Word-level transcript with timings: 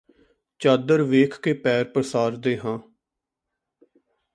ਚਾਦਰ 0.61 1.01
ਵੇਖ 1.01 1.39
ਕੇ 1.39 1.53
ਪੈਰ 1.53 1.83
ਪਸਾਰਦੇ 1.85 2.57
ਹਾਂ 2.57 2.77